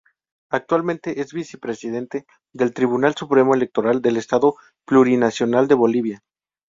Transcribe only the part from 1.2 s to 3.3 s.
es Vicepresidente del Tribunal